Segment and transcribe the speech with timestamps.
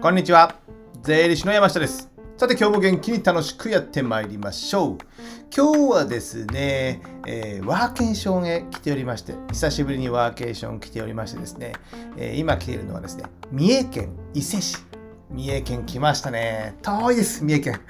[0.00, 0.56] こんにちは。
[1.02, 2.08] 税理士の山下です。
[2.38, 4.98] さて今日も元気に楽しくやってまいりましょう。
[5.54, 11.74] 今日はですね、えー、ワーケーションへ来ておりまして、久しぶりにワーケーション来ておりましてですね、
[12.16, 14.78] えー、今来ているのはですね、三重県伊勢市。
[15.30, 16.76] 三重県来ましたね。
[16.80, 17.80] 遠いです、三重県。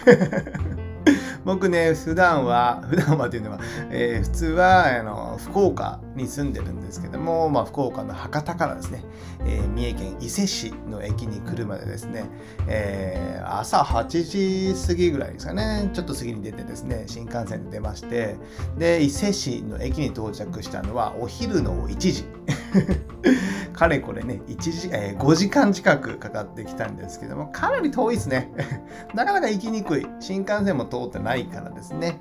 [1.44, 3.60] 僕ね、普段は、普段はというのは、
[3.90, 9.02] えー、普通はあの福岡に住んでるんですけども、まあ、福岡の博多からですね、
[9.46, 12.26] えー、三重県伊勢市の駅に来るまでですね、
[12.68, 18.36] えー、朝8時過ぎぐらいですかね、ちょっと過ぎに出てですね、新幹線で出まして、
[18.78, 22.24] で、伊勢市の駅に到着したのはお昼の1時。
[23.72, 28.52] かれこれね、1時、えー、5時間近くかかってきたんですけども、かなり遠いですね。
[29.14, 30.06] なかなか行きにくい。
[30.20, 32.20] 新幹線も通ってないからですね。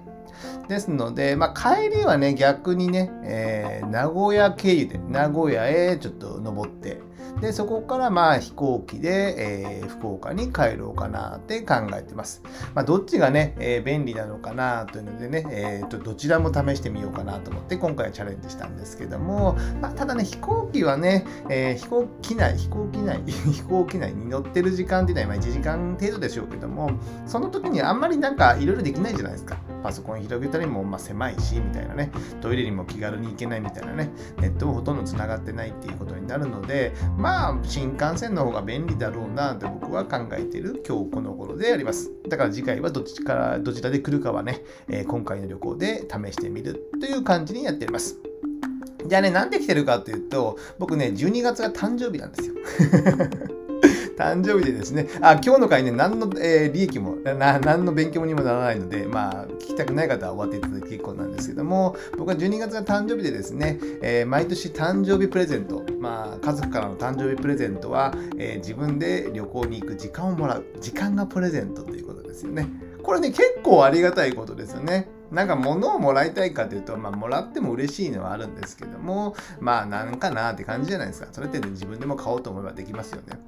[0.67, 7.01] ですので、まあ、帰りはね、逆にね、えー、名古屋経由で、名古屋へちょっと登って、
[7.41, 12.41] で、そこからまあ飛行機で、えー、福岡に帰ろうかなって考えてます。
[12.75, 26.91] まあ、どっちがね、えー、便利なのかなというのでね、えーと、どちらも試してみようかなと思って今回はチャレンジしたんですけども、まあ、ただね、飛行機はね、えー、飛行機内、飛行機内、 飛行機内に乗ってる時間っていうのは1時間程度でしょうけども、
[27.25, 29.57] その時にあんまりなんかいろいろできないじゃないですか。
[29.83, 42.11] パソコン広げたりもまあ狭いし、みたいなね、トイレにも気軽に行けないみたいなね、ネットもほとんど繋がってないっていうことになるので、まあ、新幹線の方が便利だろうなと僕は考えている今日この頃であります。
[42.27, 48.17] だから次回はどっちからどちらで来るかはね、えー、今回の旅行で試してみるという感じにやっております。
[49.05, 52.55] じゃあね、なんで来てるかっていうと、僕ね、12月が誕生日なんですよ。
[54.19, 70.65] 誕生日でですね、あ、今日の回ね、何の、えー、利益もな、何の勉強にもならないので、まあ、聞きたくない方は終わっていただいて結構なんですけども、僕は12月が誕生日でですね、えー、毎年誕生日プレゼント、まあ、家族からの誕生日プレゼントは、えー、自分で旅行に行く時間をもらう。
[70.81, 72.67] 時間がプレゼントということですよね。
[73.01, 75.07] これね、結構ありがたいことですよね。
[75.31, 81.27] なんか物をもらいたいかというと、まあ、もらっても嬉しいのはあるんですけども、まあ、なんかなって感じじゃないですか。
[81.31, 83.39] それって、ね、自分でも買おうと思えばできますよね。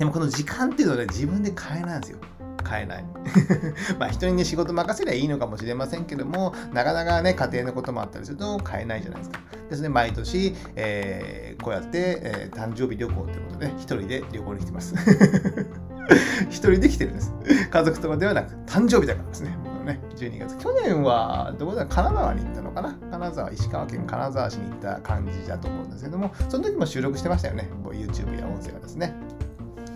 [0.00, 2.18] でもこの時間っていうのはね、自分で買えないんですよ。
[2.64, 3.04] 買えない。
[4.00, 9.40] まあ人にね、仕事任せりゃいいのかもしれませんけども、なかなかね、家庭のこともあったりすると買えないじゃないですか。
[9.68, 14.94] ですね、毎年、えー、こうやって、えー、誕生日旅行ってことで、一人で旅行に来てます。
[16.48, 17.34] 一人で来てるんです。
[17.70, 19.54] 家族とかではなく、誕生日だからですね。
[19.84, 20.56] ね、12月。
[20.56, 22.94] 去年は、どこだ、神奈川に行ったのかな？
[23.10, 27.68] 金沢、石川県金沢市に行った感じだと思うんですけども、その時も収録してましたよね。
[27.84, 29.14] YouTube や音声はですね。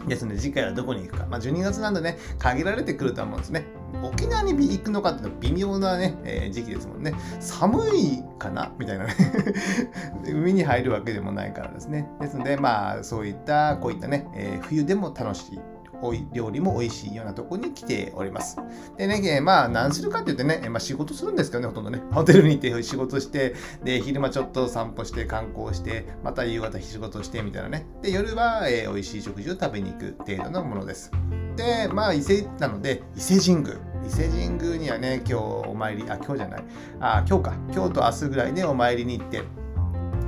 [0.06, 1.26] ですので、次回はどこに行くか。
[1.26, 3.64] まあ、12月なんでね、限られてくるとは思うんですね。
[4.02, 7.14] 沖縄に行くのかっていうのは微妙なね、えー、時期ですもんね。
[7.40, 8.72] 寒いかな？
[8.78, 9.14] みたいなね
[10.26, 12.08] 海に入るわけでもないからですね。
[12.20, 15.60] ですので、まあ、そういった、こういったね、えー、冬でも楽しい
[16.32, 18.58] 料理も美味しいようなとこに来ております。
[18.96, 22.02] でね、まあ何するかって言ってね、まあ、仕事するんですけどね、ほとんどね。
[22.12, 27.86] ホテルに行って仕事して、で、昼間ちょっと散歩して観光して、また夕方仕事してみたいなね。
[28.02, 31.10] で、夜は、えー、美味しい食事を食べに行く程度のものです。
[31.56, 33.76] で、まあ伊勢なので、伊勢神宮。
[34.06, 36.64] 伊勢神宮にはね、今日お参り、あ、今日じゃない。
[37.00, 37.54] あ、今日か。
[37.72, 39.42] 今日と明日ぐらいでお参りに行って、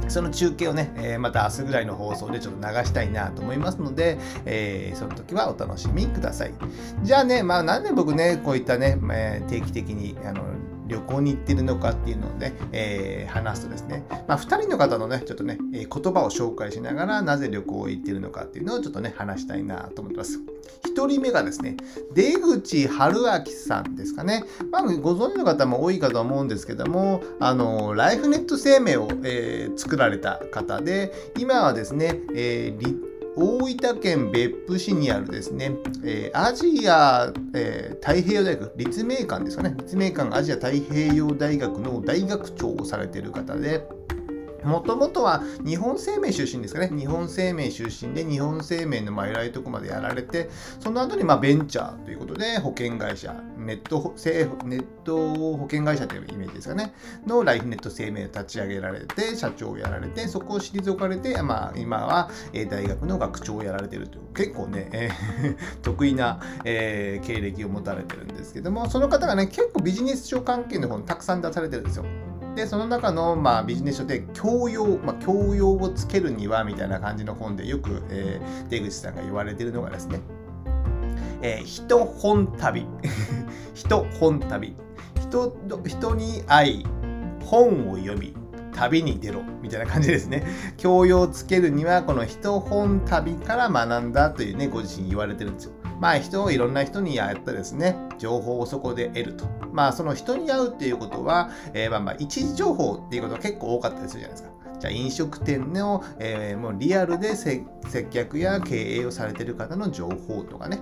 [0.09, 6.55] その中継をね、え、また明日ぐらいの放送でちょっと流したいなと思いますので、えー、その時はお楽しみください。
[7.03, 10.45] じゃあね、まあなんで僕ね、こういったね、え、定期的にあの
[10.87, 20.41] 旅行に行ってるのかっていうのをね、えー、話すとですね、まあ、2人の方のね、ちょっとね、え、言葉を紹介しながら、なぜ旅行行ってるのかっていうのをちょっとね、話したいなと思ってます。
[20.95, 21.77] 1人目がですね、
[22.15, 24.45] 出口春明さんですかね。
[24.71, 43.87] まあ、ご存知の方も多いかと思うんですけども、あの、ライフネット生命を、えー、作られた方で、今はですね、えー大分県別府市にあるですね、えー、アジア、えー、太平洋大学、立命館ですかね、立命館アジア太平洋大学の大学長をされている方で、
[44.67, 46.91] もともとは日本生命出身ですかね。
[46.97, 54.15] 日本生命出身で日本生命のま偉いとこまでやられて、その後にまベンチャーということで保険会社、ネット
[54.65, 56.95] ネット保険会社というイメージですかね。
[57.27, 62.31] のライフネット生命を立ち上げられて、社長をやられて、そこを退かれて、まあ、今は
[62.69, 72.05] 大学の学長をやられているという、結構ね、えー、 得意な、えー、経歴を持たれてるんですけども、その方がね、結構ビジネス書関係の本たくさん出されてるんですよ。
[72.57, 80.21] で、その中の、まあ、ビジネス書で教養、まあ、教養をつけるにはみたいな感じの本でよく、えー、出口さんが言われてるのがですね、
[81.43, 82.87] えー、人本旅。
[83.75, 84.75] 人本旅。
[85.21, 85.53] 人
[85.85, 86.87] 人に会い、
[87.45, 88.35] 本を読み、
[88.73, 90.47] 旅に出ろみたいな感じですね。
[90.79, 95.73] 教養をつけるにはこの一本旅から学んだというね、ご自身言われてるんですよ。
[96.01, 99.47] まあ人をいろんな人に会ったですね、情報をそこで得ると。
[99.73, 104.51] まあその人に会うっていうことは、えー、まあまあ一時情報っていうことが結構多かったりするじゃないですか。
[104.79, 107.65] じゃあ飲食店の、えー、もうリアルで接
[108.11, 110.81] 客や経営をされてる方の情報とかね、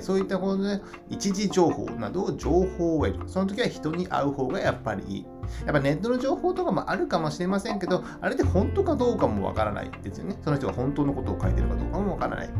[0.00, 3.28] そういったことで一時情報などを情報を得る。
[3.28, 5.26] その時は人に会う方がやっぱりいい。
[5.66, 10.36] やっぱネットの情報とかもあるかもしれませんけど、あれで本当かどうかもわからないですよね。
[10.42, 12.50] その人が本当のことを書いてるかどうかもわからない。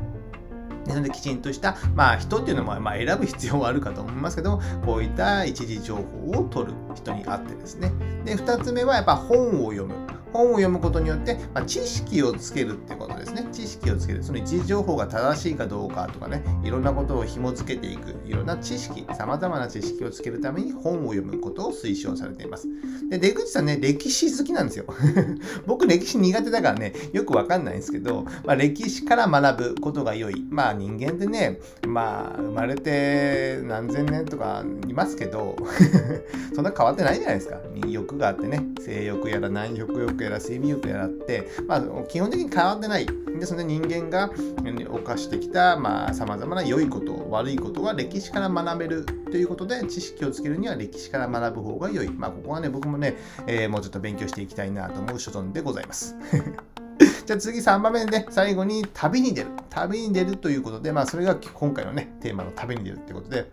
[0.86, 7.92] なのできちんとした、まあ人っていうのもまあ選ぶ必要はあるかと思いますけどこういった一時情報を取る人にあってですね。
[8.24, 9.94] で、二つ目はやっぱ本を読む。
[10.34, 13.46] 本を読むことによって、まあ、知識をつけるってことですね。
[13.52, 14.24] 知識をつける。
[14.24, 22.66] その一時情報が正しいかどうかとかね、いろんなことを紐付けていく、いろんな知識、様々な知識をつけるために本を読むことを推奨されています。
[23.08, 24.86] で、出口さんね、歴史好きなんですよ。
[25.66, 30.44] 僕、歴史苦手だからね、よくわかんないんですけど、まあ、歴史から学ぶことが良い。
[30.50, 35.54] まあ、人間ってね、まあ、生まれて何千年とかいますけど、
[36.56, 37.60] そんな変わってないじゃないですか。
[37.86, 43.06] 欲があってね、性欲やら何欲欲やらやら睡眠欲やらって、まあ、基本的に変わってない。
[43.38, 44.30] ですので人間が
[44.88, 45.74] 犯してきた
[46.14, 52.10] さまざ、まな良いこと、悪いことは歴史から学べるということで、知識をつけるには歴史から学ぶ方が良い。
[52.10, 53.16] まあ、ここはね、僕もね、
[53.46, 56.14] えー、もうちょっと勉強していきたいなと思う所存でございます。
[57.26, 59.48] じゃあ次3番目で、ね、最後に旅に出る。
[59.70, 63.50] 旅に出るということで、まあそれが今回のね、テーマの旅に出るってことで、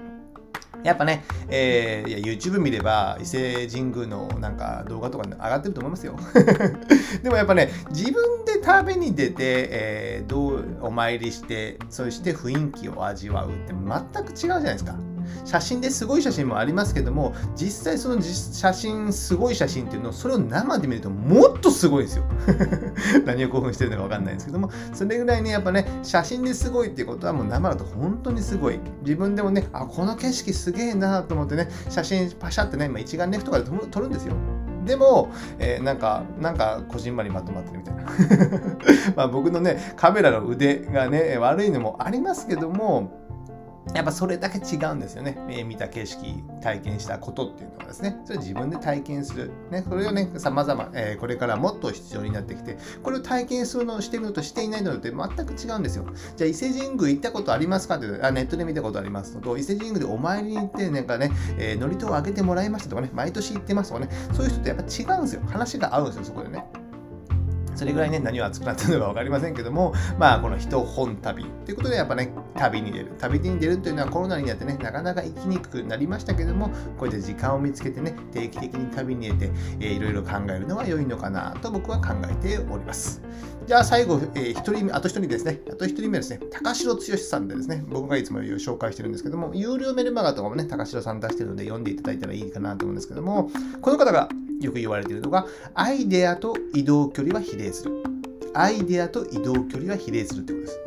[0.83, 6.15] やっぱね、えー、いや YouTube 見れば伊勢神宮のなんか動画とか上がってると思いますよ。
[7.21, 9.35] でもやっぱね、自分で食べに出て、
[9.71, 15.10] えー、どうお参りして、そして雰囲気を味わうって全く違うじゃないですか。
[15.45, 22.23] 写真ですごい写真もありますけども実際その写真すごい写真っていうのをそれを生で見るともっとすごいんですよ。
[23.25, 28.79] 何を興奮してるのか分かんないんですけどもそれぐらいねやっぱね写真ですごいっていうことはもう生だと本当にすごい。
[29.03, 34.33] 自分でもねあこの景色すげえなと思ってね写真パシャってね、ま、一眼レフとかで撮るんですよ。
[34.85, 38.03] でも、えー、なんか、なんか、こじんまりまとまってるみたいな。
[39.15, 43.11] まあ僕のね、カメラの腕がね、悪いのもありますけども、
[43.93, 45.37] やっぱそれだけ違うんですよね。
[45.49, 49.51] えー、見た景色、体験したことっていうのはですね、それ自分で体験する。
[49.69, 56.05] ね、それをね、様々、えー、これからもっと必要になってきて、これを体験するのをしてるのとしていないのって全く違うんですよ。
[56.37, 65.41] じゃあ伊勢神宮行ったことありますかってあネットで見たことありますのと、伊勢神宮でお参りに行って、なんかね、えー、祝詞をあげてもらいましたとかね、毎年行ってますとかね、そういう人ってやっぱ違うんですよ。
[65.47, 66.65] 話が合うんですよ、そこでね。
[67.81, 73.13] それぐらいね、何を熱くなったのか分かりませんけども、まあ、この人本旅ということで、やっぱね、旅に出る。
[73.17, 76.69] 旅に出るというのはコロナになってね、なかなか行きにくくなりましたけども、
[76.99, 83.19] こういった時間を見つけてね、定期的に旅に出て、えー、いろいろ考えるのが良いのかなと僕は考えております。
[83.65, 85.59] じゃあ最後、えー、1人目、あと1人ですね。
[85.71, 86.39] あと1人目ですね。
[86.51, 93.49] 高城剛さんでですね、僕がいつも紹介してるんですけども、有料メルマガとかもね、高城さん出してるので読んでいただいたらいいかなと思うんですけども、
[93.81, 94.29] この方が
[94.61, 98.03] よく言われているのが、アイデアと移動距離は比例する。
[98.53, 100.79] アイデアと移動距離は比例するってことです。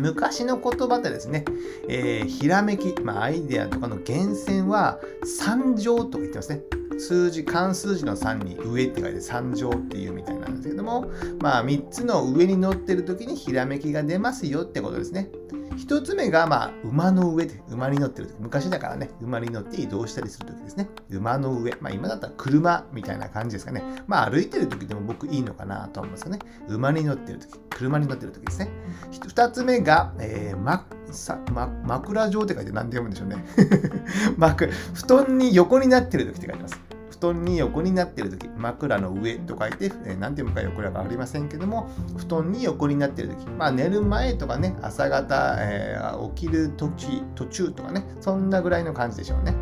[0.00, 1.44] 昔の言葉でですね、
[1.88, 6.62] えー、ひらめき、まあ、アイデアとかの源泉は三乗とか言ってますね。
[6.98, 11.10] 数字、漢数字の3に上って書いて三乗っていうみたいなんですけども、
[11.40, 15.30] まあ3つの上に乗ってる時にひらめきが出ますよってことですね。
[15.78, 20.88] 1つ目が、まあ、馬の上で、馬に乗ってる時、昔だからね、馬に乗って移動したりする時ですね。
[21.10, 21.76] 馬の上。
[21.80, 23.82] まあ、今だったら車みたいな感じですかね。
[24.06, 26.40] まあ、歩いてる時でも僕いいのかなと思いますよね。
[26.68, 28.70] 馬に乗ってる時、車に乗ってる時ですね。
[29.12, 33.44] 2つ目が、えー、ま、さま、枕状って書いて何で読むんでしょうね。
[34.94, 36.87] 布団に横になってる時って書いてます。
[37.20, 49.54] 布団に横になってる時枕の上と書いて、えー、何て読むか横らがありませんけども布団に横になっている時まあ寝る前とかね朝方、えー、起きる時途中とかねそんなぐらいの感じでしょうね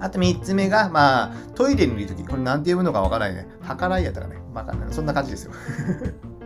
[0.00, 3.46] あと3つ目が、まあ、トイレにいる時、これ何て読むのかわからないね。
[3.66, 4.36] 計らいやったらね。
[4.52, 4.92] わかんな。
[4.92, 5.52] そんな感じですよ。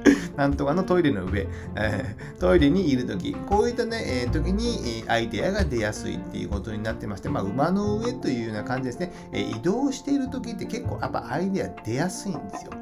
[0.36, 9.12] なんとかのトイレの上、えー、トイレにいるとき、こういったね、えー、時に、えアイデアが出やすいっていうことになってまして、まあ、馬の上というような感じですね。
[9.32, 12.72] え移動しているときって結構やっぱアイデア出やすいんですよ。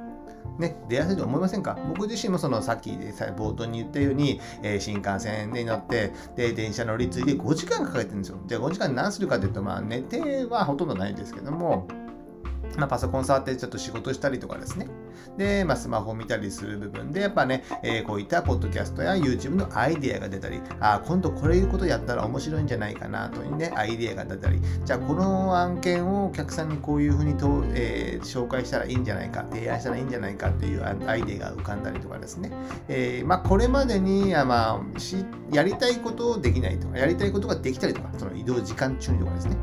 [0.59, 1.79] ね、出やすいと思いませんか？
[1.89, 8.39] 僕自身もそのさっき冒頭に言ったように、えー、新幹線に乗ってで電車乗り継いで5時間かかってるんですよ。
[8.47, 11.87] じゃあ5時間何するかというと、まあ、寝てはほとんどないんですけども、
[12.79, 14.89] まあ、パソコン触ってちょっと仕事したりとかですね、
[15.37, 32.51] で、まあ、スマホを見たりする部分で、やっぱね、えー、こういったポッドキャストや YouTube のアイディアが出たり、あ、今度これいうことやったら面白いんじゃないかなというね、アイディアが出たり、じゃあこの案件をお客さんにこういうふうにと、えー、紹介したらいいんじゃないか、提案したらいいんじゃないかっていうアイディアが浮かんだりとかですね、
[32.89, 39.57] えー、まあ、これまでに、まあ、しやりたいことをできないとか、やりたいことができたりとか、その移動時間中にとかですね、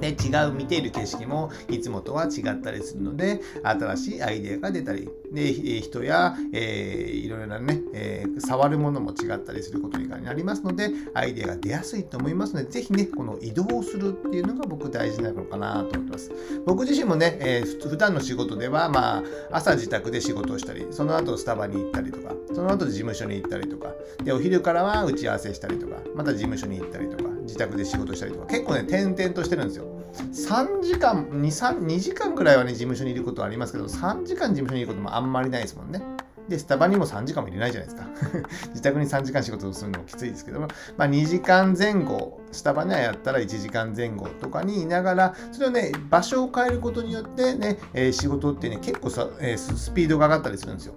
[0.00, 16.32] で違う見ている景色もいつもとは違ったりするので新しいアイデアが出たりで人や、えー、いろいろなね、えー、触るものも違ったりすることになりますのでアイデアが出やすいと思いますのでぜひねこの移動するっていうのが僕大事なのかなと思ってます。
[16.66, 23.92] 僕自身もね、えー、普段の仕事ではまあ朝自宅で仕事をしたりその後スタバに行ったりとかその後事務所に行ったりとか
[24.24, 29.86] でお昼からは打ち合わせしたりとかまた事務所に行ったりとか自宅で仕事したりとか結構ね転々としてるんですよ
[30.32, 36.02] 3時間2、3 2時間ぐらいはね事務所にいることはありますけど3時間事務所にいることもあんまりないですもんね
[36.50, 38.08] で、スタバにも3時間もいれないじゃないですか。
[38.70, 40.66] 自宅に3時間仕事をするのもきついですけども、
[40.96, 50.94] まあ、2時間前後、スタバにはやったら1時間前後とかにいながら、それをね、場所を変えることによってね、えー、仕事ってね、結構さ、えー、スピードが上がったりするんですよ。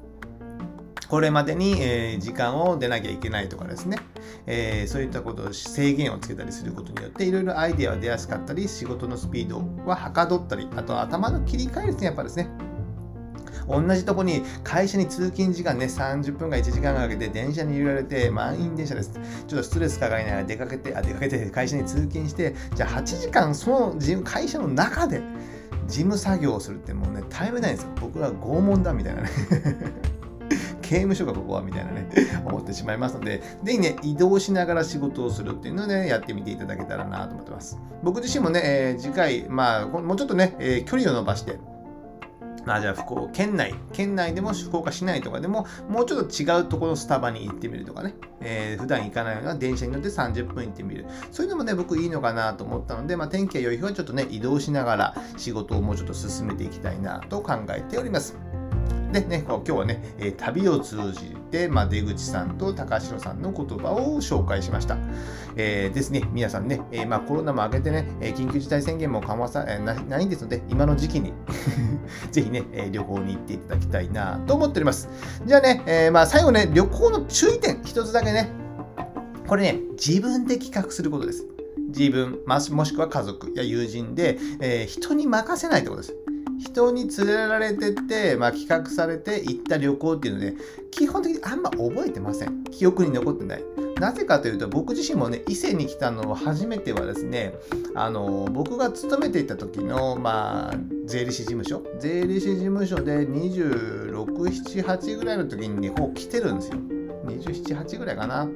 [1.13, 4.00] これまでに、え、時間を出なきゃいけないとかですね、
[4.48, 12.50] え、そういったことを制限をつけたりすることによっていろいろアイデアは出やすかったり仕事のスピードははかどったりあと頭の切り替えですねやっぱですね
[13.67, 19.13] 同じとこに会社に通勤時間ね、30分か1時間かけて電車に揺られて、満員電車です。
[19.13, 25.22] ちょっとストレス抱えながら出かけて、あ、出かけて会社に通勤して、じゃあ8時間その会社の中で
[25.88, 27.91] 事務作業をするってもうね、タイムないんですよ。
[28.01, 29.29] 僕は拷問だみたいなね
[30.94, 32.08] 刑務所がここはみたいなね、
[32.46, 37.80] 思ってしまいますので、ぜひね、移動しながら仕事をするっていうのをね、やってみていただけたらなと思ってます。
[38.04, 41.58] 僕自身もね、えー、次回、まあ、もうちょっとね、えー、距離を伸ばして、
[42.66, 51.06] まあじゃあ福岡県内、県内でも福岡市内とかでももうちょっと違うところのスタバに行ってみるとかね、えー、普段行かないような電車に乗って30分行ってみる。
[51.32, 58.38] そういうのもね、僕いいのかなと思ったので、まあ天気が良い日はちょっとね、移動しながら仕事をもうちょっと進めていきたいなと考えております。
[59.13, 64.98] でね、今日はね、えー、旅を通じて、まあ、出口さんと高城さんの言葉を紹介しました。
[65.56, 71.32] えー、ですね、皆さんね、えー、まあ、コロナも明けてね、え緊急事態宣言も緩和さ、えなないんですので、今の時期に
[72.32, 75.08] ぜひね、え旅行に行っていただきたいなと思っております。
[75.46, 78.50] じゃあね、えまあ、最後ね、旅行の注意点、一つだけね、
[79.48, 81.46] これね、自分で企画することです。
[81.96, 86.23] 自分、もしくは家族や友人で、え人に任せないってことです。
[86.63, 90.53] 人に連れられてって、まあ、企画されて行った旅行っていうので、
[90.91, 92.63] 基本的にあんま覚えてません。
[92.65, 93.63] 記憶に残ってない。
[94.00, 97.53] なぜかというと、僕自身もね、伊勢に来たのは初めてはですね、
[97.96, 106.77] あの、僕が勤めていた時の、まあ、税理士事務所、税理士事務所で26、7、8ぐらいの時にね、こう来てるんですよ。
[107.25, 108.50] 27、8ぐらいかな。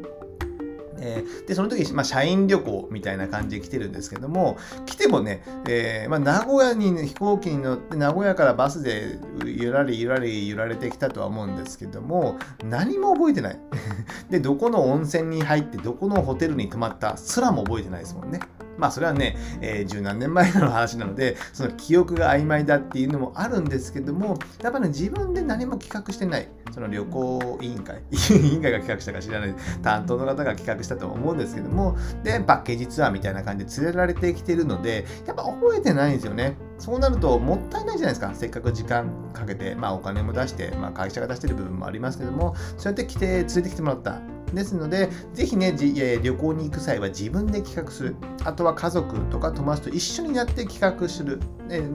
[0.99, 13.59] えー、で、その時、まあ、社員旅行みたいな感じで来てるんですけども、来てもね、えー、まあ、名古屋に、ね飛行機に乗って、名古屋からバスでゆらりゆらり揺られてきたとは思うんですけども、何も覚えてない。
[14.29, 18.39] で、どこの温泉に入って、どこのホテルに泊まったすらも覚えてないですもんね。
[18.77, 36.55] まあそれはね、えー、十何年前の話なので、その記憶が曖昧だっていうのもあるんですけども、やっぱね、自分で何も企画してない、その旅行委員会、 委員会が企画したか知らない、担当の方が企画したと思うんですけども、で、パッケージツアーみたいな感じで連れられてきてるので、やっぱ覚えてないんですよね。
[36.79, 38.31] そうなるともったいないじゃないですか。
[38.33, 44.36] せっかく時間かけて、まあお金も出して、まあ会社が出してる部分もありますけども、そうやって来て、連れてきてもらった。
[44.53, 48.15] ですので、ぜひね、旅行に行く際は自分で企画する。
[48.43, 51.39] あとは家族とか友達と一緒になって企画する。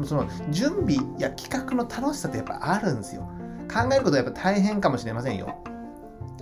[0.05, 3.29] その準備や企画の楽しさってやっぱあるんですよ。
[3.73, 5.63] 考えることはやっぱ大変かもしれませんよ。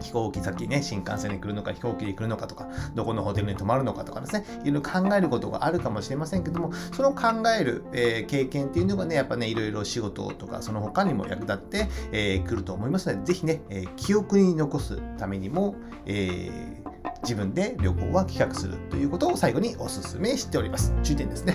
[0.01, 15.77] 飛行機先ね、新幹線に来るのか、飛行機で来るのかとか、どこのホテルに泊まるのかとかですね、いろいろ考えることがあるかもしれませんけども、その考える、えー、経験っていうのがね、やっぱね、いろいろ仕事とか、その他にも役立って、えー、来ると思いますので、ぜひね、えー、記憶に残すためにも、
[16.07, 16.90] えー、
[17.23, 20.95] 自分で旅行は企画するということを最後にお勧めしております。
[21.03, 21.55] 注意点ですね。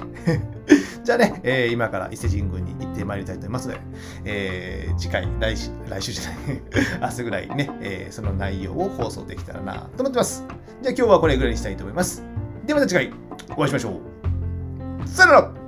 [1.03, 3.79] じゃあね、えー、今から伊勢神宮に行ってまいりたいと思いますので、
[4.25, 6.61] えー、次回、来週、来週じゃない
[7.01, 10.43] 明日ぐらいね、えー、その内容を放送できたらなと思ってます。
[10.81, 12.23] じゃあ今日はこれぐらいにしたいと思います。
[12.65, 13.13] ではまた次回
[13.55, 13.99] お会いしましょ
[15.03, 15.07] う。
[15.07, 15.64] さよなら